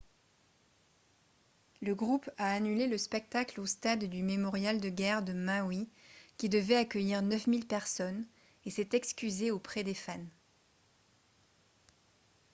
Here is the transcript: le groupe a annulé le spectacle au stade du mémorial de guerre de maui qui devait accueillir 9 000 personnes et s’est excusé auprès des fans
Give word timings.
le 1.83 1.93
groupe 1.93 2.27
a 2.39 2.53
annulé 2.53 2.87
le 2.87 2.97
spectacle 2.97 3.61
au 3.61 3.67
stade 3.67 4.05
du 4.05 4.23
mémorial 4.23 4.81
de 4.81 4.89
guerre 4.89 5.21
de 5.21 5.31
maui 5.31 5.87
qui 6.37 6.49
devait 6.49 6.77
accueillir 6.77 7.21
9 7.21 7.45
000 7.45 7.61
personnes 7.67 8.25
et 8.65 8.71
s’est 8.71 8.89
excusé 8.93 9.51
auprès 9.51 9.83
des 9.83 9.93
fans 9.93 10.17